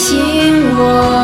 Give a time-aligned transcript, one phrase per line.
[0.00, 0.16] 醒
[0.78, 1.19] 我，